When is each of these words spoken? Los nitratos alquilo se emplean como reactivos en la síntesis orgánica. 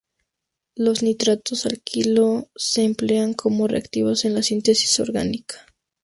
Los 0.73 1.03
nitratos 1.03 1.67
alquilo 1.67 2.49
se 2.55 2.83
emplean 2.83 3.35
como 3.35 3.67
reactivos 3.67 4.25
en 4.25 4.33
la 4.33 4.41
síntesis 4.41 4.99
orgánica. 4.99 5.67